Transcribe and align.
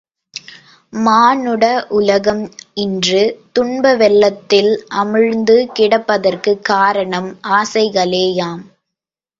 மானுட 0.93 1.65
உலகம் 1.89 2.41
இன்று 2.75 3.21
துன்ப 3.51 3.95
வெள்ளத்தில் 3.95 4.71
அமிழ்ந்து 4.95 5.57
கிடப்பதற்குக் 5.79 6.63
காரணம் 6.63 7.29
ஆசைகளே 7.51 8.25
யாம். 8.33 8.63